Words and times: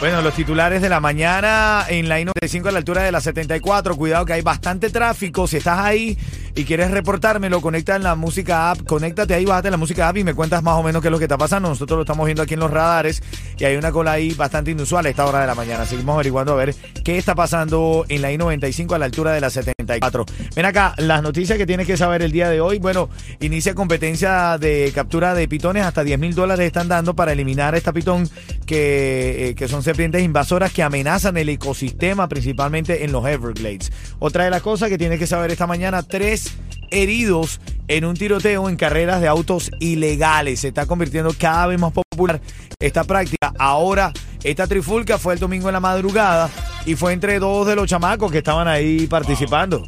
Bueno, 0.00 0.22
los 0.22 0.32
titulares 0.32 0.80
de 0.80 0.88
la 0.88 0.98
mañana 0.98 1.84
en 1.86 2.08
la 2.08 2.18
I-95 2.18 2.68
a 2.68 2.70
la 2.72 2.78
altura 2.78 3.02
de 3.02 3.12
la 3.12 3.20
74. 3.20 3.96
Cuidado 3.96 4.24
que 4.24 4.32
hay 4.32 4.40
bastante 4.40 4.88
tráfico. 4.88 5.46
Si 5.46 5.58
estás 5.58 5.78
ahí 5.78 6.16
y 6.54 6.64
quieres 6.64 6.90
reportármelo, 6.90 7.60
conecta 7.60 7.96
en 7.96 8.02
la 8.02 8.14
música 8.14 8.70
app. 8.70 8.82
Conéctate 8.84 9.34
ahí, 9.34 9.44
bájate 9.44 9.70
la 9.70 9.76
música 9.76 10.08
app 10.08 10.16
y 10.16 10.24
me 10.24 10.34
cuentas 10.34 10.62
más 10.62 10.74
o 10.74 10.82
menos 10.82 11.00
qué 11.00 11.08
es 11.08 11.12
lo 11.12 11.18
que 11.18 11.24
está 11.24 11.38
pasando. 11.38 11.68
Nosotros 11.68 11.96
lo 11.96 12.02
estamos 12.02 12.26
viendo 12.26 12.42
aquí 12.42 12.54
en 12.54 12.60
los 12.60 12.70
radares 12.70 13.22
y 13.58 13.64
hay 13.64 13.76
una 13.76 13.92
cola 13.92 14.12
ahí 14.12 14.34
bastante 14.34 14.70
inusual 14.70 15.06
a 15.06 15.08
esta 15.08 15.26
hora 15.26 15.40
de 15.40 15.46
la 15.46 15.54
mañana. 15.54 15.84
Seguimos 15.86 16.14
averiguando 16.14 16.52
a 16.52 16.56
ver 16.56 16.74
qué 17.04 17.18
está 17.18 17.34
pasando 17.34 18.04
en 18.08 18.22
la 18.22 18.32
I-95 18.32 18.94
a 18.94 18.98
la 18.98 19.04
altura 19.04 19.32
de 19.32 19.40
la 19.40 19.50
74. 19.50 20.26
Ven 20.54 20.64
acá, 20.64 20.94
las 20.98 21.22
noticias 21.22 21.56
que 21.56 21.66
tienes 21.66 21.86
que 21.86 21.96
saber 21.96 22.22
el 22.22 22.32
día 22.32 22.48
de 22.48 22.60
hoy. 22.60 22.78
Bueno, 22.78 23.08
inicia 23.40 23.74
competencia 23.74 24.58
de 24.58 24.92
captura 24.94 25.34
de 25.34 25.46
pitones. 25.48 25.84
Hasta 25.84 26.04
10 26.04 26.18
mil 26.18 26.34
dólares 26.34 26.66
están 26.66 26.88
dando 26.88 27.14
para 27.14 27.32
eliminar 27.32 27.74
a 27.74 27.78
esta 27.78 27.92
pitón 27.92 28.28
que, 28.66 29.50
eh, 29.50 29.54
que 29.54 29.68
son 29.68 29.82
serpientes 29.82 30.22
invasoras 30.22 30.72
que 30.72 30.82
amenazan 30.82 31.36
el 31.36 31.48
ecosistema, 31.48 32.28
principalmente 32.28 33.04
en 33.04 33.12
los 33.12 33.26
Everglades. 33.26 33.92
Otra 34.18 34.44
de 34.44 34.50
las 34.50 34.62
cosas 34.62 34.88
que 34.88 34.98
tienes 34.98 35.18
que 35.18 35.26
saber 35.26 35.50
esta 35.50 35.66
mañana, 35.66 36.02
tres 36.02 36.49
heridos 36.90 37.60
en 37.88 38.04
un 38.04 38.14
tiroteo 38.16 38.68
en 38.68 38.76
carreras 38.76 39.20
de 39.20 39.28
autos 39.28 39.70
ilegales. 39.80 40.60
Se 40.60 40.68
está 40.68 40.86
convirtiendo 40.86 41.34
cada 41.38 41.66
vez 41.66 41.78
más 41.80 41.92
popular 41.92 42.40
esta 42.78 43.04
práctica. 43.04 43.52
Ahora, 43.58 44.12
esta 44.44 44.66
trifulca 44.66 45.18
fue 45.18 45.34
el 45.34 45.40
domingo 45.40 45.68
en 45.68 45.74
la 45.74 45.80
madrugada 45.80 46.48
y 46.86 46.94
fue 46.94 47.12
entre 47.12 47.38
dos 47.38 47.66
de 47.66 47.76
los 47.76 47.88
chamacos 47.88 48.30
que 48.30 48.38
estaban 48.38 48.68
ahí 48.68 49.06
participando. 49.06 49.86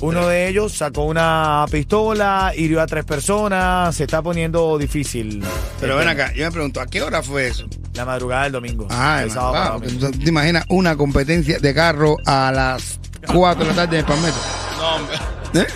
Uno 0.00 0.26
de 0.26 0.48
ellos 0.48 0.72
sacó 0.72 1.04
una 1.04 1.66
pistola, 1.70 2.52
hirió 2.56 2.80
a 2.80 2.86
tres 2.86 3.04
personas, 3.04 3.94
se 3.94 4.04
está 4.04 4.22
poniendo 4.22 4.78
difícil. 4.78 5.42
Pero 5.78 5.96
ven 5.96 6.08
acá, 6.08 6.32
yo 6.34 6.44
me 6.46 6.50
pregunto, 6.50 6.80
¿a 6.80 6.86
qué 6.86 7.02
hora 7.02 7.22
fue 7.22 7.48
eso? 7.48 7.66
La 7.94 8.06
madrugada 8.06 8.44
del 8.44 8.52
domingo. 8.52 8.86
Ah, 8.90 9.20
El 9.22 9.30
sábado 9.30 9.52
para 9.52 9.70
domingo. 9.72 10.10
¿Te 10.10 10.28
imaginas 10.28 10.64
una 10.70 10.96
competencia 10.96 11.58
de 11.58 11.74
carro 11.74 12.16
a 12.24 12.50
las 12.50 12.98
4 13.30 13.62
de 13.62 13.70
la 13.70 13.76
tarde 13.76 13.98
en 13.98 14.00
el 14.00 14.06
Palmetto? 14.06 14.38
¿Eh? 15.54 15.66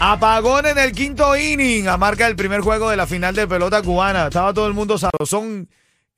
Apagón 0.00 0.66
en 0.66 0.78
el 0.78 0.92
quinto 0.92 1.36
inning. 1.36 1.88
Amarca 1.88 2.26
el 2.26 2.36
primer 2.36 2.60
juego 2.60 2.88
de 2.90 2.96
la 2.96 3.06
final 3.06 3.34
de 3.34 3.48
pelota 3.48 3.82
cubana. 3.82 4.28
Estaba 4.28 4.54
todo 4.54 4.68
el 4.68 4.74
mundo 4.74 4.96
sabrosón 4.96 5.68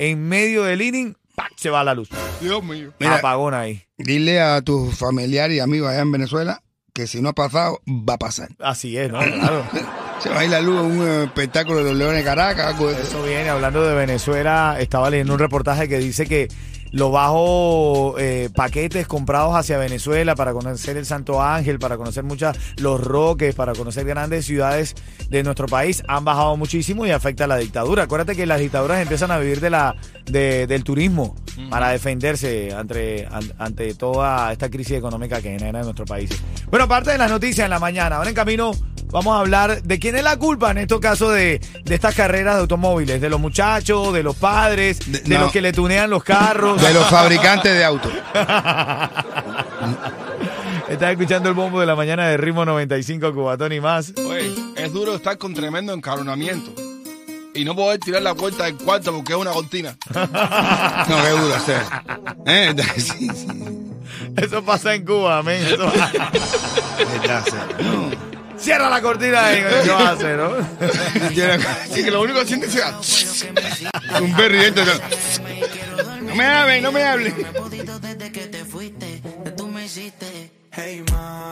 en 0.01 0.27
medio 0.29 0.65
del 0.65 0.81
inning. 0.81 1.15
¡pac! 1.37 1.53
Se 1.57 1.69
va 1.69 1.85
la 1.85 1.95
luz. 1.95 2.09
Dios 2.41 2.65
mío. 2.65 2.93
Mira, 2.99 3.17
Apagón 3.17 3.53
ahí. 3.53 3.83
dile 3.99 4.41
a 4.41 4.63
tus 4.63 4.97
familiares 4.97 5.57
y 5.57 5.61
amigos 5.61 5.91
allá 5.91 6.01
en 6.01 6.11
Venezuela 6.11 6.63
que 6.95 7.07
si 7.07 7.21
no 7.21 7.29
ha 7.29 7.33
pasado, 7.35 7.81
va 7.87 8.15
a 8.15 8.19
pasar. 8.19 8.49
Así 8.59 8.97
es, 8.97 9.13
¿no? 9.13 9.21
Claro. 9.21 9.65
Se 10.21 10.29
va 10.29 10.41
a 10.41 10.45
ir 10.45 10.51
la 10.51 10.61
luz 10.61 10.81
en 10.81 11.01
un 11.01 11.23
espectáculo 11.25 11.79
de 11.79 11.85
los 11.85 11.97
Leones 11.97 12.19
de 12.19 12.25
Caracas, 12.25 12.67
algo 12.67 12.89
de 12.89 12.95
eso. 12.95 13.03
Eso 13.03 13.23
viene 13.23 13.49
hablando 13.49 13.87
de 13.87 13.95
Venezuela. 13.95 14.77
Estaba 14.79 15.09
leyendo 15.09 15.33
un 15.33 15.39
reportaje 15.39 15.89
que 15.89 15.99
dice 15.99 16.27
que 16.27 16.49
los 16.93 17.13
bajos 17.13 18.15
eh, 18.19 18.49
paquetes 18.55 19.07
comprados 19.07 19.55
hacia 19.55 19.79
Venezuela 19.79 20.35
para 20.35 20.53
conocer 20.53 20.97
el 20.97 21.07
Santo 21.07 21.43
Ángel, 21.43 21.79
para 21.79 21.97
conocer 21.97 22.25
muchas 22.25 22.57
los 22.79 23.01
Roques, 23.01 23.55
para 23.55 23.73
conocer 23.75 24.05
grandes 24.05 24.45
ciudades 24.47 24.95
de 25.29 25.43
nuestro 25.43 25.67
país 25.67 26.03
han 26.09 26.25
bajado 26.25 26.57
muchísimo 26.57 27.07
y 27.07 27.11
afecta 27.11 27.45
a 27.45 27.47
la 27.47 27.57
dictadura. 27.57 28.05
Acuérdate 28.05 28.35
que 28.37 28.47
las 28.47 28.61
dictaduras 28.61 29.01
empiezan 29.01 29.31
a 29.31 29.39
vivir 29.39 29.61
de 29.61 29.71
la 29.71 29.95
de- 30.27 30.67
del 30.67 30.85
turismo 30.85 31.37
para 31.69 31.91
defenderse 31.91 32.73
ante, 32.75 33.27
an- 33.31 33.53
ante 33.59 33.95
toda 33.95 34.51
esta 34.53 34.69
crisis 34.71 34.97
económica 34.97 35.37
que 35.43 35.51
genera 35.59 35.79
en 35.81 35.85
nuestro 35.85 36.05
país. 36.05 36.31
Bueno, 36.71 36.85
aparte 36.87 37.11
de 37.11 37.19
las 37.19 37.31
noticias 37.31 37.65
en 37.65 37.71
la 37.71 37.79
mañana, 37.79 38.17
ahora 38.17 38.31
en 38.31 38.35
camino 38.35 38.73
vamos 39.11 39.37
a 39.37 39.41
hablar 39.41 39.83
de 39.83 39.99
quién 39.99 40.17
es 40.17 40.23
la 40.25 40.37
culpa 40.39 40.71
en 40.71 40.79
estos 40.79 41.01
casos 41.01 41.33
de, 41.35 41.61
de 41.85 41.95
estas 41.95 42.15
carreras 42.15 42.55
de 42.57 42.61
automóviles, 42.63 43.21
de 43.21 43.29
los 43.31 43.41
muchachos, 43.41 44.13
de 44.13 44.23
los 44.23 44.37
padres, 44.37 44.99
de, 45.11 45.21
De- 45.21 45.35
no. 45.35 45.41
los 45.43 45.53
que 45.53 45.61
le 45.61 45.73
tunean 45.73 46.11
los 46.11 46.23
carros. 46.25 46.81
De 46.81 46.93
los 46.95 47.07
fabricantes 47.09 47.73
de 47.75 47.85
autos. 47.85 48.13
Estás 50.89 51.13
escuchando 51.13 51.49
el 51.49 51.55
bombo 51.55 51.81
de 51.81 51.87
la 51.87 51.95
mañana 51.95 52.27
de 52.29 52.37
Ritmo 52.37 52.65
95, 52.65 53.33
Cubatón 53.33 53.73
y 53.73 53.81
más. 53.81 54.13
Oye, 54.29 54.53
es 54.77 54.93
duro 54.93 55.15
estar 55.15 55.39
con 55.39 55.55
tremendo 55.55 55.93
encaronamiento 55.93 56.73
y 57.55 57.65
no 57.65 57.77
poder 57.77 58.01
tirar 58.01 58.23
la 58.23 58.35
puerta 58.35 58.65
del 58.65 58.75
cuarto 58.77 59.13
porque 59.15 59.33
es 59.35 59.39
una 59.39 59.53
cortina. 59.53 59.97
No, 61.09 61.23
qué 61.23 61.31
duro 61.31 61.55
hacer. 61.55 61.83
¿Eh? 62.47 62.75
Sí, 62.97 63.29
sí. 63.35 63.47
Eso 64.37 64.63
pasa 64.65 64.95
en 64.95 65.05
Cuba, 65.05 65.39
amén. 65.39 65.63
Eso-. 65.65 65.91
Cierra 68.61 68.91
la 68.91 69.01
cortina 69.01 69.47
ahí, 69.47 69.63
¿qué 69.85 69.91
vas 69.91 70.03
a 70.09 70.11
hacer, 70.13 70.37
no? 70.37 70.51
Así 71.91 72.05
que 72.05 72.11
lo 72.11 72.23
único 72.23 72.41
que 72.41 72.47
siente 72.47 72.67
es 72.67 73.85
Un 74.21 74.35
perro 74.37 74.55
y 74.55 74.59
dentro. 74.59 74.85
No 76.23 76.35
me 76.35 76.45
hablen, 76.47 76.83
no 76.83 76.93
me 76.93 77.03
hablen. 77.03 77.35
Podido 77.57 77.99
desde 77.99 78.31
que 78.33 78.47
te 78.47 78.65
fuiste, 78.65 79.23
que 79.45 79.51
tú 79.53 79.67
me 79.69 79.85
hiciste. 79.87 80.51
Hey 80.73 81.03
ma, 81.11 81.51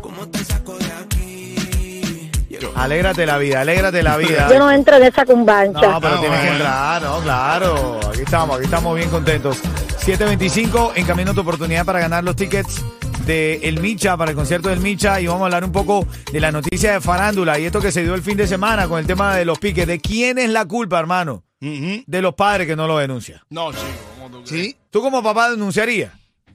¿cómo 0.00 0.28
te 0.28 0.44
saco 0.44 0.76
de 0.76 0.84
aquí? 0.86 2.30
Alégrate 2.74 3.24
la 3.24 3.38
vida, 3.38 3.60
alégrate 3.60 4.02
la 4.02 4.16
vida. 4.16 4.48
Yo 4.50 4.58
no 4.58 4.70
entro 4.70 4.96
en 4.96 5.04
esa 5.04 5.24
cumbancha. 5.24 5.80
No, 5.80 6.00
pero 6.00 6.14
Ah, 6.16 6.20
tienes 6.20 6.38
que 6.40 6.46
bueno. 6.48 6.52
entrar, 6.64 7.02
no, 7.02 7.20
claro. 7.20 8.00
Aquí 8.10 8.20
estamos, 8.22 8.56
aquí 8.56 8.64
estamos 8.64 8.96
bien 8.96 9.08
contentos. 9.10 9.58
725, 9.98 10.92
en 10.96 11.06
camino 11.06 11.32
tu 11.34 11.40
oportunidad 11.40 11.84
para 11.84 12.00
ganar 12.00 12.24
los 12.24 12.34
tickets 12.36 12.82
de 13.28 13.60
El 13.62 13.78
Micha, 13.80 14.16
para 14.16 14.30
el 14.32 14.36
concierto 14.36 14.70
del 14.70 14.80
Micha. 14.80 15.20
Y 15.20 15.26
vamos 15.26 15.42
a 15.42 15.44
hablar 15.44 15.64
un 15.64 15.70
poco 15.72 16.06
de 16.32 16.40
la 16.40 16.50
noticia 16.50 16.94
de 16.94 17.00
farándula 17.00 17.58
y 17.58 17.66
esto 17.66 17.80
que 17.80 17.92
se 17.92 18.02
dio 18.02 18.14
el 18.14 18.22
fin 18.22 18.36
de 18.36 18.46
semana 18.46 18.88
con 18.88 18.98
el 18.98 19.06
tema 19.06 19.36
de 19.36 19.44
los 19.44 19.58
piques. 19.58 19.86
¿De 19.86 20.00
quién 20.00 20.38
es 20.38 20.48
la 20.50 20.64
culpa, 20.64 20.98
hermano? 20.98 21.44
De 21.60 22.22
los 22.22 22.34
padres 22.34 22.66
que 22.66 22.74
no 22.74 22.86
lo 22.86 22.98
denuncian. 22.98 23.40
No, 23.50 23.70
chico, 23.72 23.84
¿cómo 24.16 24.30
tú 24.30 24.44
crees? 24.44 24.66
Sí, 24.66 24.76
¿Tú 24.90 25.00
como 25.02 25.22
papá 25.22 25.50
denunciarías? 25.50 26.12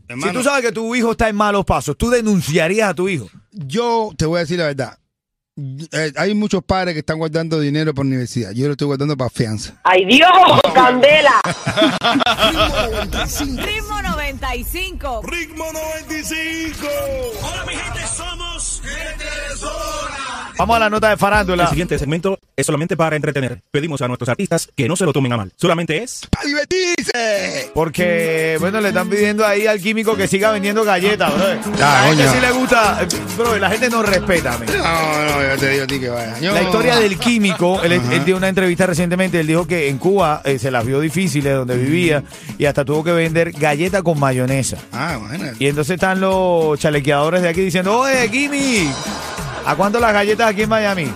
hermano. 0.07 0.31
Si 0.31 0.37
tú 0.37 0.43
sabes 0.43 0.65
que 0.65 0.71
tu 0.71 0.93
hijo 0.95 1.11
está 1.11 1.29
en 1.29 1.35
malos 1.35 1.63
pasos, 1.63 1.95
¿tú 1.97 2.09
denunciarías 2.09 2.89
a 2.89 2.93
tu 2.93 3.07
hijo? 3.07 3.29
Yo 3.51 4.11
te 4.17 4.25
voy 4.25 4.37
a 4.37 4.39
decir 4.41 4.57
la 4.59 4.65
verdad. 4.65 4.97
Eh, 5.55 6.11
hay 6.15 6.33
muchos 6.33 6.63
padres 6.63 6.93
que 6.93 7.01
están 7.01 7.19
guardando 7.19 7.59
dinero 7.59 7.93
para 7.93 8.07
universidad. 8.07 8.51
Yo 8.53 8.65
lo 8.65 8.71
estoy 8.71 8.87
guardando 8.87 9.15
para 9.15 9.29
fianza. 9.29 9.79
¡Ay 9.83 10.03
Dios! 10.05 10.27
¡Candela! 10.73 11.39
Ritmo 15.23 15.71
95. 15.71 16.43
Vamos 20.57 20.75
a 20.75 20.79
la 20.79 20.89
nota 20.89 21.09
de 21.09 21.17
farándula. 21.17 21.63
El 21.63 21.69
siguiente 21.69 21.97
segmento 21.99 22.37
es 22.55 22.65
solamente 22.65 22.95
para 22.95 23.15
entretener. 23.15 23.61
Pedimos 23.71 24.01
a 24.01 24.07
nuestros 24.07 24.29
artistas 24.29 24.69
que 24.75 24.87
no 24.87 24.95
se 24.95 25.03
lo 25.05 25.11
tomen 25.11 25.33
a 25.33 25.37
mal. 25.37 25.51
Solamente 25.57 26.01
es 26.03 26.27
¡Para 26.29 26.45
divertirse! 26.47 27.71
Porque, 27.73 28.57
bueno, 28.59 28.79
le 28.79 28.89
están 28.89 29.09
pidiendo 29.09 29.45
ahí 29.45 29.65
al 29.67 29.79
químico 29.81 30.15
que 30.15 30.27
siga 30.27 30.51
vendiendo 30.51 30.83
galletas, 30.83 31.33
bro. 31.33 31.45
La 31.79 32.03
gente 32.03 32.23
coño. 32.23 32.33
sí 32.33 32.39
le 32.41 32.51
gusta, 32.51 32.99
eh, 33.01 33.07
bro, 33.37 33.57
la 33.57 33.69
gente 33.69 33.89
no 33.89 34.03
respeta, 34.03 34.57
men. 34.59 34.69
No, 34.77 35.25
no, 35.25 35.41
yo 35.41 35.57
te 35.57 35.69
digo 35.69 35.83
a 35.83 35.87
ti 35.87 35.99
que 35.99 36.09
vaya. 36.09 36.39
Yo- 36.39 36.53
La 36.53 36.61
historia 36.61 36.95
del 36.97 37.17
químico, 37.17 37.81
él, 37.83 37.93
él 37.93 38.25
dio 38.25 38.37
una 38.37 38.47
entrevista 38.47 38.85
recientemente, 38.85 39.39
él 39.39 39.47
dijo 39.47 39.65
que 39.67 39.89
en 39.89 39.97
Cuba 39.97 40.41
eh, 40.45 40.59
se 40.59 40.69
las 40.71 40.85
vio 40.85 40.99
difíciles 40.99 41.53
donde 41.55 41.75
vivía 41.77 42.23
y 42.57 42.65
hasta 42.65 42.85
tuvo 42.85 43.03
que 43.03 43.11
vender 43.11 43.51
galletas 43.53 44.03
con 44.03 44.19
mayonesa. 44.19 44.77
Ah, 44.91 45.17
imagínate. 45.19 45.55
Y 45.59 45.67
entonces 45.67 45.95
están 45.95 46.21
los 46.21 46.77
chalequeadores 46.79 47.41
de 47.41 47.49
aquí 47.49 47.61
diciendo, 47.61 47.97
oye, 47.99 48.29
Kimi, 48.29 48.89
¿a 49.65 49.75
cuánto 49.75 49.99
las 49.99 50.13
galletas 50.13 50.49
aquí 50.49 50.63
en 50.63 50.69
Miami? 50.69 51.13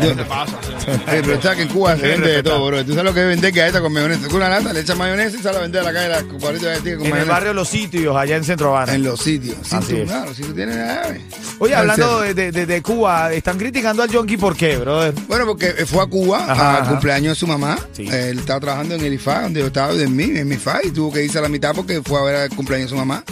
¿Qué 0.00 0.06
te 0.14 0.24
pasa? 0.24 0.58
Sí. 0.78 0.86
Pero 1.04 1.34
está 1.34 1.54
que 1.54 1.62
en 1.62 1.68
Cuba 1.68 1.94
se 1.98 2.08
vende 2.08 2.26
de 2.32 2.42
todo, 2.42 2.66
bro. 2.66 2.82
Tú 2.82 2.92
sabes 2.92 3.04
lo 3.04 3.12
que 3.12 3.20
es 3.20 3.26
vender 3.28 3.52
galleta 3.52 3.82
con 3.82 3.92
mayonesa. 3.92 4.26
Con 4.28 4.36
una 4.36 4.48
lata, 4.48 4.72
le 4.72 4.80
echas 4.80 4.96
mayonesa 4.96 5.36
y 5.36 5.42
sale 5.42 5.58
a 5.58 5.60
vender 5.60 5.82
a 5.82 5.84
la 5.84 5.92
calle 5.92 6.08
las 6.08 6.22
cuadritas 6.24 6.60
de 6.62 6.68
galletas 6.68 6.82
con 6.82 7.00
En 7.00 7.04
el 7.04 7.10
mayonesa. 7.10 7.32
barrio 7.32 7.52
Los 7.52 7.68
Sitios, 7.68 8.16
allá 8.16 8.36
en 8.36 8.44
Centro 8.44 8.68
Habana. 8.74 8.94
En 8.94 9.02
los 9.02 9.20
sitios. 9.20 9.56
Sí, 9.62 9.76
Así 9.76 9.92
tú, 9.92 9.96
es. 10.00 10.04
claro, 10.08 10.32
si 10.34 10.42
tú 10.44 10.54
tienes 10.54 10.76
llave. 10.76 11.20
Oye, 11.58 11.74
Al 11.74 11.80
hablando 11.90 12.20
de, 12.22 12.32
de- 12.32 12.52
de- 12.52 12.64
de 12.66 12.82
Cuba, 12.82 13.32
están 13.34 13.58
criticando 13.58 14.02
al 14.02 14.08
Yonki, 14.08 14.38
¿por 14.38 14.56
qué, 14.56 14.78
brother? 14.78 15.12
Bueno, 15.28 15.44
porque 15.44 15.72
fue 15.84 16.02
a 16.02 16.06
Cuba 16.06 16.38
Ajá, 16.50 16.76
al 16.76 16.82
ajá. 16.84 16.90
cumpleaños 16.90 17.32
de 17.36 17.40
su 17.40 17.46
mamá. 17.46 17.78
Sí. 17.92 18.08
Él 18.10 18.38
estaba 18.38 18.60
trabajando 18.60 18.94
en 18.94 19.04
el 19.04 19.12
IFA, 19.12 19.42
donde 19.42 19.60
yo 19.60 19.66
estaba 19.66 19.92
en 19.92 20.16
mi, 20.16 20.24
en 20.24 20.48
mi 20.48 20.54
IFA, 20.54 20.80
y 20.84 20.90
tuvo 20.90 21.12
que 21.12 21.22
irse 21.22 21.38
a 21.38 21.42
la 21.42 21.50
mitad 21.50 21.74
porque 21.74 22.00
fue 22.02 22.18
a 22.18 22.22
ver 22.24 22.50
el 22.50 22.56
cumpleaños 22.56 22.90
de 22.90 22.96
su 22.96 22.98
mamá. 22.98 23.22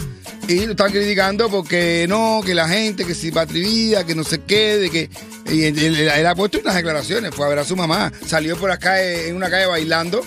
Y 0.47 0.65
lo 0.65 0.71
están 0.71 0.91
criticando 0.91 1.49
porque 1.49 2.05
no, 2.09 2.41
que 2.45 2.53
la 2.53 2.67
gente, 2.67 3.05
que 3.05 3.15
si 3.15 3.31
patrivida, 3.31 4.05
que 4.05 4.15
no 4.15 4.23
se 4.23 4.41
quede, 4.41 4.89
que. 4.89 5.09
Y 5.51 5.63
él, 5.65 6.27
ha 6.27 6.35
puesto 6.35 6.59
unas 6.59 6.75
declaraciones, 6.75 7.33
fue 7.33 7.45
a 7.45 7.49
ver 7.49 7.59
a 7.59 7.63
su 7.63 7.75
mamá. 7.75 8.11
Salió 8.25 8.57
por 8.57 8.71
acá 8.71 9.01
eh, 9.01 9.29
en 9.29 9.35
una 9.35 9.49
calle 9.49 9.65
bailando, 9.65 10.21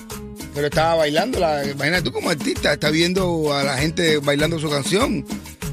pero 0.55 0.66
estaba 0.66 0.96
bailando. 0.96 1.38
La, 1.38 1.64
imagínate 1.64 2.02
tú 2.02 2.12
como 2.12 2.31
artista, 2.31 2.72
está 2.72 2.90
viendo 2.90 3.52
a 3.55 3.64
la 3.64 3.76
gente 3.76 4.19
bailando 4.19 4.58
su 4.58 4.70
canción. 4.70 5.25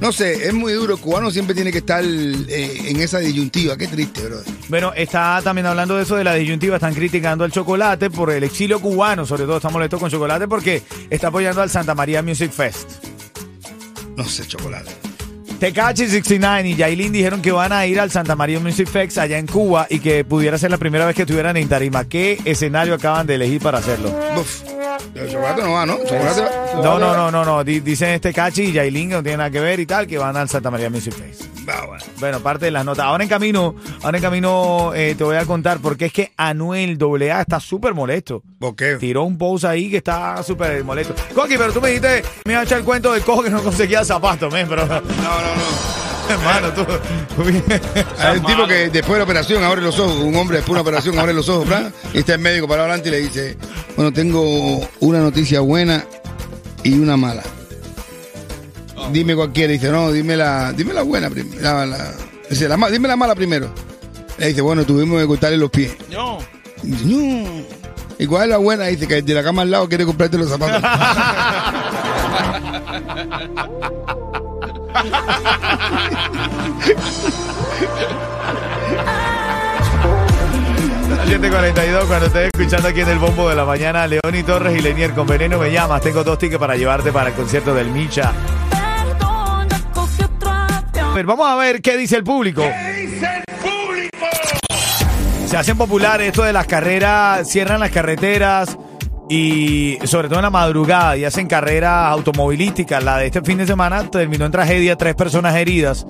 No 0.01 0.11
sé, 0.11 0.47
es 0.47 0.53
muy 0.53 0.73
duro. 0.73 0.95
El 0.95 0.99
cubano 0.99 1.29
siempre 1.29 1.53
tiene 1.53 1.71
que 1.71 1.77
estar 1.77 2.03
eh, 2.03 2.81
en 2.87 2.99
esa 2.99 3.19
disyuntiva. 3.19 3.77
Qué 3.77 3.87
triste, 3.87 4.23
brother. 4.23 4.45
Bueno, 4.67 4.94
está 4.95 5.39
también 5.44 5.67
hablando 5.67 5.95
de 5.95 6.03
eso 6.03 6.15
de 6.15 6.23
la 6.23 6.33
disyuntiva, 6.33 6.77
están 6.77 6.95
criticando 6.95 7.44
al 7.44 7.51
chocolate 7.51 8.09
por 8.09 8.31
el 8.31 8.44
exilio 8.44 8.81
cubano, 8.81 9.27
sobre 9.27 9.44
todo 9.44 9.57
está 9.57 9.69
molesto 9.69 9.99
con 9.99 10.09
chocolate 10.09 10.47
porque 10.47 10.81
está 11.11 11.27
apoyando 11.27 11.61
al 11.61 11.69
Santa 11.69 11.94
María 11.94 12.23
Music 12.23 12.51
Fest. 12.51 13.10
No 14.21 14.29
sé, 14.29 14.45
chocolate. 14.47 14.91
Tecachi 15.59 16.07
69 16.07 16.69
y 16.69 16.75
Yailin 16.75 17.12
dijeron 17.13 17.41
que 17.41 17.51
van 17.51 17.71
a 17.71 17.85
ir 17.85 18.00
al 18.00 18.09
Santa 18.09 18.35
María 18.35 18.59
Music 18.59 18.88
Fest 18.88 19.18
allá 19.19 19.38
en 19.38 19.45
Cuba 19.45 19.85
y 19.89 20.00
que 20.00 20.23
pudiera 20.25 20.57
ser 20.57 20.71
la 20.71 20.77
primera 20.77 21.06
vez 21.06 21.15
que 21.15 21.21
estuvieran 21.23 21.56
en 21.57 21.68
tarima. 21.69 22.06
¿Qué 22.06 22.39
escenario 22.45 22.95
acaban 22.95 23.27
de 23.27 23.35
elegir 23.35 23.62
para 23.62 23.77
hacerlo? 23.77 24.09
Uf, 24.38 24.62
el 25.15 25.29
chocolate 25.31 25.62
no 25.62 25.71
va, 25.73 25.85
¿no? 25.85 25.97
Chocolate 26.00 26.41
va- 26.41 26.81
No, 26.83 26.97
no, 27.00 27.15
no, 27.15 27.31
no, 27.31 27.45
no. 27.45 27.63
Di- 27.63 27.79
Dicen 27.79 28.09
este 28.09 28.33
Cachi 28.33 28.63
y 28.63 28.71
Yailin 28.71 29.09
que 29.09 29.15
no 29.15 29.21
tienen 29.23 29.38
nada 29.39 29.51
que 29.51 29.59
ver 29.59 29.79
y 29.79 29.85
tal, 29.85 30.07
que 30.07 30.18
van 30.18 30.35
al 30.35 30.50
Santa 30.50 30.71
María 30.71 30.89
Music 30.89 31.13
Fest. 31.13 31.40
Bueno. 32.21 32.39
Parte 32.39 32.65
de 32.65 32.71
las 32.71 32.85
notas. 32.85 33.06
Ahora 33.06 33.23
en 33.23 33.29
camino, 33.29 33.75
ahora 34.03 34.18
en 34.18 34.21
camino 34.23 34.94
eh, 34.95 35.15
te 35.18 35.23
voy 35.25 35.35
a 35.35 35.45
contar 35.45 35.79
porque 35.79 36.06
es 36.06 36.13
que 36.13 36.31
Anuel 36.38 36.97
AA 37.01 37.41
está 37.41 37.59
súper 37.59 37.94
molesto. 37.94 38.41
¿Por 38.59 38.75
qué? 38.77 38.95
Tiró 38.95 39.23
un 39.23 39.38
post 39.38 39.65
ahí 39.65 39.89
que 39.91 39.97
está 39.97 40.41
súper 40.44 40.83
molesto. 40.85 41.13
Coqui, 41.35 41.57
pero 41.57 41.73
tú 41.73 41.81
me 41.81 41.89
dijiste, 41.89 42.23
me 42.45 42.53
iba 42.53 42.62
a 42.62 42.63
echar 42.63 42.77
el 42.79 42.85
cuento 42.85 43.12
del 43.12 43.23
cojo 43.23 43.44
que 43.44 43.50
no 43.50 43.62
conseguía 43.62 44.06
zapatos, 44.06 44.51
men, 44.53 44.65
pero 44.69 44.85
No, 44.85 45.01
no, 45.01 45.01
no. 45.01 46.01
hermano, 46.31 46.69
tú. 46.73 46.85
tú- 46.85 47.44
Hay 48.19 48.38
un 48.38 48.45
tipo 48.45 48.65
que 48.68 48.89
después 48.89 49.13
de 49.13 49.18
la 49.18 49.23
operación 49.25 49.63
abre 49.63 49.81
los 49.81 50.00
ojos, 50.00 50.15
un 50.15 50.33
hombre 50.35 50.57
después 50.57 50.68
de 50.68 50.71
una 50.73 50.81
operación 50.81 51.19
abre 51.19 51.33
los 51.33 51.50
ojos, 51.50 51.68
¿verdad? 51.68 51.91
Y 52.13 52.19
está 52.19 52.35
el 52.35 52.39
médico 52.39 52.68
para 52.68 52.83
adelante 52.83 53.09
y 53.09 53.12
le 53.12 53.18
dice, 53.19 53.57
bueno, 53.97 54.13
tengo 54.13 54.79
una 55.01 55.19
noticia 55.19 55.59
buena 55.59 56.06
y 56.83 56.94
una 57.00 57.18
mala. 57.18 57.44
Dime 59.11 59.35
cualquiera. 59.35 59.71
Dice, 59.73 59.89
no, 59.91 60.11
dime 60.11 60.35
la, 60.37 60.71
dime 60.73 60.93
la 60.93 61.01
buena 61.03 61.29
primero. 61.29 61.61
La, 61.61 61.85
la- 61.85 62.11
dice, 62.49 62.67
la 62.67 62.77
dime 62.89 63.07
la 63.07 63.15
mala 63.15 63.35
primero. 63.35 63.73
Le 64.37 64.47
dice, 64.47 64.61
bueno, 64.61 64.83
tuvimos 64.85 65.19
que 65.21 65.27
cortarle 65.27 65.57
los 65.57 65.69
pies. 65.69 65.93
No. 66.09 66.39
Dice, 66.83 67.05
no. 67.05 67.81
¿Y 68.17 68.25
cuál 68.27 68.43
es 68.43 68.49
la 68.49 68.57
buena? 68.57 68.85
Dice 68.85 69.07
que 69.07 69.21
de 69.21 69.33
la 69.33 69.43
cama 69.43 69.63
al 69.63 69.71
lado 69.71 69.87
quiere 69.89 70.05
comprarte 70.05 70.37
los 70.37 70.49
zapatos. 70.49 70.81
Las 81.17 81.27
7:42 81.27 82.07
cuando 82.07 82.25
estés 82.27 82.49
escuchando 82.53 82.87
aquí 82.87 83.01
en 83.01 83.09
el 83.09 83.19
bombo 83.19 83.49
de 83.49 83.55
la 83.55 83.65
mañana, 83.65 84.07
Leoni 84.07 84.43
Torres 84.43 84.77
y 84.77 84.81
Lenier 84.81 85.11
con 85.13 85.27
veneno 85.27 85.59
me 85.59 85.71
llamas. 85.71 86.01
Tengo 86.01 86.23
dos 86.23 86.37
tickets 86.37 86.59
para 86.59 86.75
llevarte 86.75 87.11
para 87.11 87.29
el 87.29 87.35
concierto 87.35 87.73
del 87.73 87.89
Micha. 87.89 88.31
A 91.11 91.13
ver, 91.13 91.25
vamos 91.25 91.45
a 91.45 91.55
ver 91.57 91.81
qué 91.81 91.97
dice 91.97 92.15
el 92.15 92.23
público. 92.23 92.63
Se 95.45 95.57
hacen 95.57 95.77
popular 95.77 96.21
esto 96.21 96.43
de 96.43 96.53
las 96.53 96.65
carreras, 96.67 97.49
cierran 97.49 97.81
las 97.81 97.91
carreteras 97.91 98.77
y 99.29 99.97
sobre 100.05 100.29
todo 100.29 100.39
en 100.39 100.43
la 100.43 100.49
madrugada 100.49 101.17
y 101.17 101.25
hacen 101.25 101.47
carreras 101.47 102.07
automovilísticas. 102.13 103.03
La 103.03 103.17
de 103.17 103.25
este 103.25 103.41
fin 103.41 103.57
de 103.57 103.67
semana 103.67 104.09
terminó 104.09 104.45
en 104.45 104.53
tragedia, 104.53 104.95
tres 104.95 105.13
personas 105.15 105.53
heridas 105.57 106.07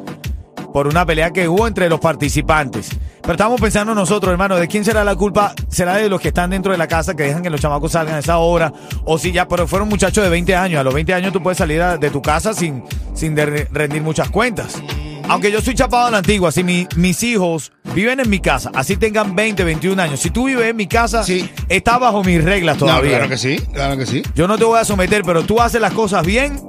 por 0.71 0.86
una 0.86 1.03
pelea 1.03 1.31
que 1.31 1.50
hubo 1.50 1.68
entre 1.68 1.89
los 1.89 2.00
participantes. 2.00 2.92
Pero 3.22 3.34
estamos 3.34 3.62
pensando 3.62 3.94
nosotros, 3.94 4.32
hermano, 4.32 4.56
¿de 4.58 4.68
quién 4.68 4.84
será 4.84 5.04
la 5.04 5.16
culpa? 5.16 5.54
¿Será 5.70 5.96
de 5.98 6.10
los 6.10 6.20
que 6.20 6.30
están 6.30 6.50
dentro 6.50 6.72
de 6.72 6.78
la 6.78 6.88
casa 6.88 7.16
que 7.16 7.24
dejan 7.24 7.44
que 7.44 7.50
los 7.52 7.62
chamacos 7.62 7.92
salgan 7.92 8.16
a 8.16 8.20
esa 8.20 8.38
hora? 8.40 8.74
O 9.06 9.18
si 9.20 9.32
ya, 9.32 9.48
pero 9.48 9.68
fueron 9.68 9.88
muchachos 9.90 10.24
de 10.24 10.30
20 10.30 10.56
años. 10.56 10.80
A 10.80 10.84
los 10.84 10.94
20 10.94 11.14
años 11.14 11.32
tú 11.32 11.42
puedes 11.42 11.58
salir 11.58 11.82
a- 11.82 11.98
de 11.98 12.10
tu 12.10 12.22
casa 12.22 12.54
sin, 12.54 12.84
sin 13.14 13.36
de- 13.36 13.68
rendir 13.72 14.02
muchas 14.02 14.30
cuentas. 14.30 14.82
Aunque 15.30 15.52
yo 15.52 15.62
soy 15.62 15.76
chapado 15.76 16.08
a 16.08 16.12
la 16.12 16.18
antigua, 16.18 16.52
si 16.52 16.64
mi- 16.64 16.88
mis 16.96 17.22
hijos 17.24 17.72
viven 17.94 18.20
en 18.20 18.30
mi 18.30 18.40
casa, 18.40 18.72
así 18.74 18.98
tengan 18.98 19.36
20, 19.36 19.64
21 19.64 20.00
años, 20.02 20.20
si 20.20 20.32
tú 20.32 20.46
vives 20.48 20.66
en 20.66 20.76
mi 20.76 20.88
casa, 20.88 21.24
Sí. 21.24 21.48
está 21.70 22.00
bajo 22.00 22.24
mis 22.24 22.44
reglas 22.44 22.78
No, 22.80 22.88
todavía. 22.88 23.12
claro 23.18 23.30
que 23.30 23.38
sí, 23.38 23.58
claro 23.72 23.98
que 23.98 24.06
sí. 24.08 24.24
Yo 24.36 24.48
no 24.48 24.58
te 24.58 24.66
voy 24.66 24.80
a 24.80 24.84
someter, 24.84 25.24
pero 25.24 25.44
tú 25.44 25.62
haces 25.62 25.80
las 25.80 25.94
cosas 25.94 26.26
bien 26.26 26.60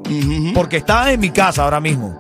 porque 0.55 0.77
estás 0.77 1.09
en 1.09 1.19
mi 1.19 1.31
casa 1.31 1.65
ahora 1.65 1.81
mismo. 1.81 2.19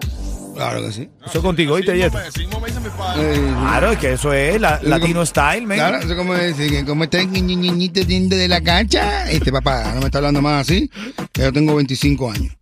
Claro 0.55 0.83
que 0.83 0.93
sí. 0.93 1.09
Eso 1.27 1.43
contigo, 1.43 1.75
¿oíste, 1.75 1.97
Yeto? 1.97 2.19
Eh, 2.21 3.55
Claro, 3.61 3.93
es 3.93 3.99
que 3.99 4.13
eso 4.13 4.33
es 4.33 4.61
la- 4.61 4.81
latino 4.83 5.25
style, 5.27 5.67
man. 5.67 5.77
Claro, 5.79 5.99
eso 5.99 6.17
como 6.17 6.35
decir, 6.35 6.85
¿cómo 6.87 7.05
está 7.05 7.19
el 7.21 7.29
ñi- 7.31 7.43
ñi- 7.45 7.73
ñito 7.75 8.05
tiende 8.07 8.37
de 8.37 8.49
la 8.49 8.61
cancha? 8.61 9.31
Este 9.31 9.51
papá 9.53 9.93
no 9.95 10.01
me 10.01 10.07
está 10.07 10.19
hablando 10.19 10.43
más 10.43 10.63
así, 10.69 10.91
que 11.33 11.43
yo 11.43 11.53
tengo 11.53 11.75
25 11.77 12.31
años. 12.31 12.53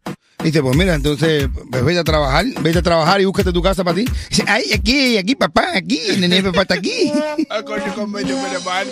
Dice, 0.42 0.62
pues 0.62 0.74
mira, 0.74 0.94
entonces, 0.94 1.48
pues 1.70 1.84
vete 1.84 1.98
a 1.98 2.04
trabajar, 2.04 2.46
vete 2.62 2.78
a 2.78 2.82
trabajar 2.82 3.20
y 3.20 3.26
búscate 3.26 3.52
tu 3.52 3.60
casa 3.60 3.84
para 3.84 3.96
ti. 3.96 4.06
Dice, 4.30 4.42
ay, 4.46 4.72
aquí, 4.72 5.18
aquí, 5.18 5.34
papá, 5.34 5.68
aquí, 5.74 6.00
el 6.08 6.18
nene 6.22 6.42
papá 6.42 6.62
está 6.62 6.74
aquí. 6.76 7.12
Ah. 7.14 7.36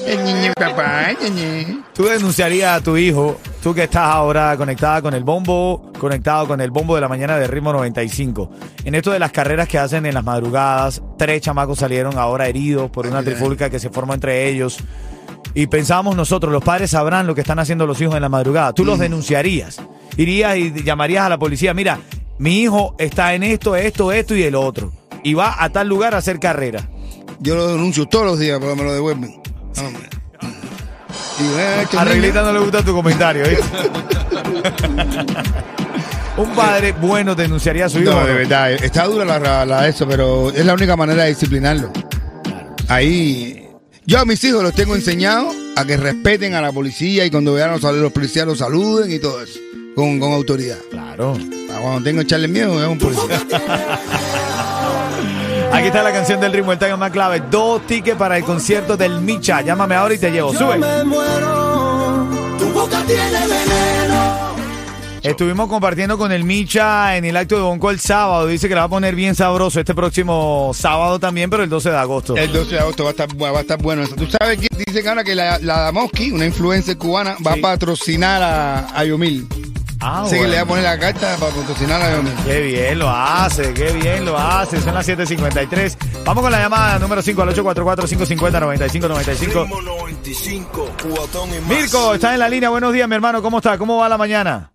El 0.06 0.24
niño 0.24 0.52
papá, 0.54 1.12
ñe. 1.34 1.78
Tú 1.94 2.04
denunciarías 2.04 2.78
a 2.78 2.84
tu 2.84 2.98
hijo, 2.98 3.40
tú 3.62 3.74
que 3.74 3.84
estás 3.84 4.06
ahora 4.06 4.56
conectada 4.56 5.02
con 5.02 5.14
el 5.14 5.24
bombo, 5.24 5.92
conectado 5.98 6.46
con 6.46 6.60
el 6.60 6.70
bombo 6.70 6.94
de 6.94 7.00
la 7.00 7.08
mañana 7.08 7.36
de 7.36 7.46
ritmo 7.46 7.72
95. 7.72 8.50
En 8.84 8.94
esto 8.94 9.10
de 9.10 9.18
las 9.18 9.32
carreras 9.32 9.68
que 9.68 9.78
hacen 9.78 10.06
en 10.06 10.14
las 10.14 10.24
madrugadas, 10.24 11.02
tres 11.16 11.42
chamacos 11.42 11.78
salieron 11.78 12.18
ahora 12.18 12.48
heridos 12.48 12.90
por 12.90 13.06
una 13.06 13.22
trifulca 13.22 13.70
que 13.70 13.78
se 13.78 13.90
formó 13.90 14.14
entre 14.14 14.48
ellos. 14.48 14.78
Y 15.54 15.66
pensábamos 15.66 16.14
nosotros, 16.14 16.52
los 16.52 16.62
padres 16.62 16.90
sabrán 16.90 17.26
lo 17.26 17.34
que 17.34 17.40
están 17.40 17.58
haciendo 17.58 17.86
los 17.86 18.00
hijos 18.00 18.14
en 18.14 18.22
la 18.22 18.28
madrugada. 18.28 18.72
Tú 18.72 18.84
los 18.84 18.98
denunciarías. 18.98 19.80
Irías 20.16 20.56
y 20.56 20.82
llamarías 20.82 21.24
a 21.24 21.28
la 21.28 21.38
policía. 21.38 21.74
Mira, 21.74 21.98
mi 22.38 22.60
hijo 22.60 22.94
está 22.98 23.34
en 23.34 23.42
esto, 23.42 23.74
esto, 23.74 24.12
esto 24.12 24.36
y 24.36 24.42
el 24.42 24.54
otro. 24.54 24.92
Y 25.22 25.34
va 25.34 25.62
a 25.62 25.70
tal 25.70 25.88
lugar 25.88 26.14
a 26.14 26.18
hacer 26.18 26.38
carrera. 26.38 26.88
Yo 27.40 27.56
lo 27.56 27.68
denuncio 27.68 28.06
todos 28.06 28.26
los 28.26 28.38
días, 28.38 28.58
pero 28.60 28.76
me 28.76 28.84
lo 28.84 28.92
devuelven. 28.92 29.40
Hombre. 29.78 30.17
A 31.96 32.04
Reglita 32.04 32.42
no 32.42 32.52
le 32.52 32.58
gusta 32.60 32.84
tu 32.84 32.92
comentario. 32.92 33.44
Un 36.36 36.50
padre 36.54 36.92
bueno 36.92 37.34
denunciaría 37.34 37.86
a 37.86 37.88
su 37.88 37.98
hijo. 38.00 38.12
No, 38.12 38.18
¿o 38.18 38.26
de 38.26 38.34
verdad, 38.34 38.72
está 38.72 39.06
dura 39.06 39.24
la, 39.24 39.64
la 39.66 39.88
eso, 39.88 40.06
pero 40.06 40.50
es 40.50 40.64
la 40.64 40.74
única 40.74 40.96
manera 40.96 41.24
de 41.24 41.30
disciplinarlo. 41.30 41.92
Ahí, 42.88 43.68
yo 44.06 44.20
a 44.20 44.24
mis 44.24 44.42
hijos 44.44 44.62
los 44.62 44.72
tengo 44.72 44.94
enseñados 44.94 45.54
a 45.76 45.84
que 45.84 45.96
respeten 45.96 46.54
a 46.54 46.60
la 46.60 46.72
policía 46.72 47.26
y 47.26 47.30
cuando 47.30 47.54
vean 47.54 47.70
a 47.70 47.78
los, 47.78 47.82
los 47.82 48.12
policías 48.12 48.46
los 48.46 48.58
saluden 48.58 49.12
y 49.12 49.18
todo 49.18 49.42
eso, 49.42 49.58
con, 49.94 50.20
con 50.20 50.32
autoridad. 50.32 50.78
Claro. 50.90 51.36
Cuando 51.80 52.02
tengo 52.02 52.20
que 52.20 52.24
echarle 52.24 52.48
miedo, 52.48 52.82
es 52.82 52.88
un 52.88 52.98
policía. 52.98 53.42
Aquí 55.72 55.86
está 55.88 56.02
la 56.02 56.12
canción 56.12 56.40
del 56.40 56.52
ritmo, 56.52 56.72
el 56.72 56.78
tema 56.78 56.96
más 56.96 57.10
clave. 57.10 57.42
Dos 57.50 57.86
tickets 57.86 58.16
para 58.16 58.36
el 58.36 58.44
concierto 58.44 58.96
del 58.96 59.20
Micha. 59.20 59.60
Llámame 59.62 59.94
ahora 59.94 60.14
y 60.14 60.18
te 60.18 60.30
llevo. 60.30 60.52
Sube. 60.52 60.80
Estuvimos 65.22 65.68
compartiendo 65.68 66.16
con 66.16 66.30
el 66.32 66.44
Micha 66.44 67.16
en 67.16 67.24
el 67.24 67.36
acto 67.36 67.56
de 67.56 67.62
Bonco 67.62 67.90
el 67.90 67.98
sábado. 68.00 68.46
Dice 68.46 68.68
que 68.68 68.74
la 68.74 68.82
va 68.82 68.86
a 68.86 68.88
poner 68.90 69.14
bien 69.14 69.34
sabroso 69.34 69.78
este 69.80 69.94
próximo 69.94 70.70
sábado 70.74 71.18
también, 71.18 71.50
pero 71.50 71.64
el 71.64 71.68
12 71.68 71.90
de 71.90 71.96
agosto. 71.96 72.36
El 72.36 72.52
12 72.52 72.70
de 72.74 72.78
agosto 72.80 73.02
va 73.04 73.10
a 73.10 73.12
estar, 73.12 73.28
va 73.42 73.48
a 73.58 73.60
estar 73.60 73.82
bueno. 73.82 74.06
¿Tú 74.08 74.26
sabes 74.40 74.58
que 74.58 74.68
dicen 74.86 75.06
ahora 75.08 75.24
que 75.24 75.34
la, 75.34 75.58
la 75.58 75.80
Damoski, 75.80 76.30
una 76.30 76.46
influencer 76.46 76.96
cubana, 76.96 77.36
va 77.46 77.54
Sí. 77.54 77.58
a 77.58 77.62
patrocinar 77.62 78.42
a, 78.42 78.78
a 78.98 79.04
Yomil? 79.04 79.46
Ah, 80.00 80.22
Así 80.22 80.30
que 80.34 80.38
bueno. 80.38 80.50
le 80.52 80.56
va 80.58 80.62
a 80.62 80.66
poner 80.66 80.84
la 80.84 80.98
carta 80.98 81.36
para 81.38 81.52
patrocinar 81.52 82.00
a 82.00 82.14
Yomil. 82.16 82.32
Qué 82.44 82.60
bien 82.60 82.98
lo 83.00 83.10
hace, 83.10 83.74
qué 83.74 83.90
bien 83.92 84.24
lo 84.24 84.38
hace. 84.38 84.80
Son 84.80 84.94
las 84.94 85.06
7:53. 85.08 85.96
Vamos 86.24 86.42
con 86.42 86.52
la 86.52 86.60
llamada 86.60 86.98
número 87.00 87.20
5 87.20 87.42
al 87.42 87.48
844-550-9595. 87.56 89.64
Ritmo 89.64 89.82
95, 89.82 90.88
cubatón 91.02 91.48
y 91.50 91.58
más. 91.60 91.68
Mirko, 91.68 92.14
está 92.14 92.32
en 92.34 92.40
la 92.40 92.48
línea. 92.48 92.68
Buenos 92.70 92.92
días, 92.92 93.08
mi 93.08 93.16
hermano. 93.16 93.42
¿Cómo 93.42 93.58
está? 93.58 93.76
¿Cómo 93.76 93.98
va 93.98 94.08
la 94.08 94.18
mañana? 94.18 94.70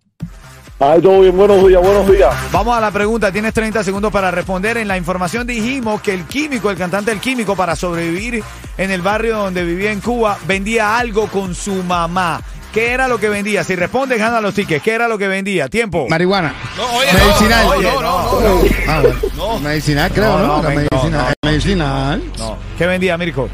Ay, 0.80 1.00
todo 1.00 1.20
bien, 1.20 1.36
buenos 1.36 1.66
días, 1.68 1.80
buenos 1.80 2.10
días. 2.10 2.34
Vamos 2.50 2.76
a 2.76 2.80
la 2.80 2.90
pregunta, 2.90 3.30
tienes 3.30 3.54
30 3.54 3.84
segundos 3.84 4.10
para 4.12 4.32
responder. 4.32 4.76
En 4.76 4.88
la 4.88 4.96
información 4.98 5.46
dijimos 5.46 6.00
que 6.02 6.12
el 6.12 6.24
químico, 6.24 6.68
el 6.68 6.76
cantante 6.76 7.12
El 7.12 7.20
Químico, 7.20 7.54
para 7.54 7.76
sobrevivir 7.76 8.42
en 8.76 8.90
el 8.90 9.00
barrio 9.00 9.38
donde 9.38 9.64
vivía 9.64 9.92
en 9.92 10.00
Cuba, 10.00 10.36
vendía 10.48 10.98
algo 10.98 11.28
con 11.28 11.54
su 11.54 11.74
mamá. 11.84 12.42
¿Qué 12.74 12.90
era 12.92 13.06
lo 13.06 13.18
que 13.18 13.28
vendía? 13.28 13.62
Si 13.62 13.76
respondes, 13.76 14.18
gana 14.18 14.40
los 14.40 14.52
tickets. 14.52 14.82
¿Qué 14.82 14.92
era 14.92 15.06
lo 15.06 15.16
que 15.16 15.28
vendía? 15.28 15.68
Tiempo. 15.68 16.06
Marihuana. 16.08 16.52
No, 16.76 16.92
oye, 16.96 17.12
Medicinal. 17.12 17.66
no, 17.66 17.80
no, 17.80 18.00
no, 18.02 18.40
no, 18.40 18.40
no. 18.40 18.62
Ah, 18.88 19.00
bueno. 19.00 19.58
Medicinal, 19.60 20.10
creo, 20.12 20.24
No, 20.24 20.38
¿no? 20.38 20.46
no, 20.56 20.62
La 20.64 20.68
medicinal. 20.70 21.10
no, 21.12 21.18
no. 21.20 21.34
Medicinal. 21.50 22.22
No. 22.38 22.58
¿Qué 22.76 22.86
vendía, 22.88 23.16
Mirko? 23.16 23.48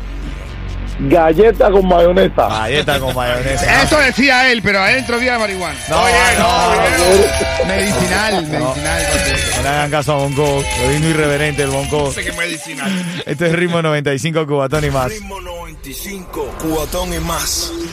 Galleta 1.03 1.71
con 1.71 1.87
mayonesa. 1.89 2.47
Galleta 2.49 3.01
con 3.01 3.15
mayonesa. 3.15 3.83
Eso 3.83 3.99
decía 3.99 4.51
él, 4.53 4.61
pero 4.63 4.81
adentro 4.81 5.17
había 5.17 5.39
marihuana. 5.39 5.79
No, 5.89 5.97
no, 5.97 7.67
Medicinal, 7.67 8.35
medicinal. 8.47 9.03
no 9.57 9.63
le 9.63 9.69
hagan 9.69 9.91
caso 9.91 10.13
a 10.13 10.17
Bonco. 10.17 10.63
Lo 10.83 10.89
vino 10.91 11.09
irreverente 11.09 11.63
el 11.63 11.71
Bonco. 11.71 12.05
No 12.07 12.13
sé 12.13 12.25
qué 12.25 12.33
medicinal. 12.33 12.91
Este 13.27 13.47
es 13.47 13.53
Ritmo 13.53 13.81
95 13.83 14.47
Cubatón 14.47 14.85
y 14.85 14.91
más. 14.91 15.09
Ritmo 15.11 15.41
95, 15.41 16.55
cubatón 16.61 17.15
y 17.15 17.19
más. 17.21 17.73